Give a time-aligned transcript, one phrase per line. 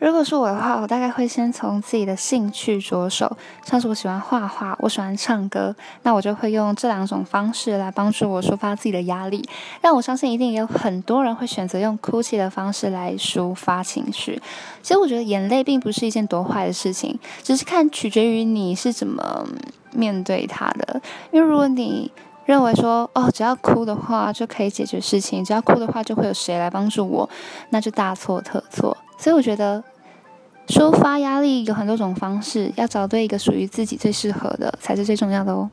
[0.00, 9.42] 如果是我的话，我大概会先从自己的兴趣着手，像是我喜欢画画，我喜欢唱歌，那我就会用这两种方式来帮助我抒发自己的压力。
[9.80, 14.40] 但我相信一定也有很多人会选择用哭泣的方式来抒发情绪。
[14.82, 19.46] 其实我觉得眼泪并不是一件多坏的事情，只是看取决于你是怎么
[19.92, 21.00] 面对它的。
[21.30, 22.10] 因为如果你
[22.44, 27.30] 认为说哦，只要哭的话就可以解决事情，只要哭的话就会有谁来帮助我，
[27.70, 28.94] 那就大错特错。
[29.18, 29.82] 所以我觉得。
[30.66, 35.68] 抒发压力有很多种方式，要找对一个属于自己最适合的才是最重要的哦。